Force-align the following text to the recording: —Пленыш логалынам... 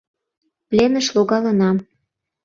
—Пленыш 0.69 1.07
логалынам... 1.15 1.77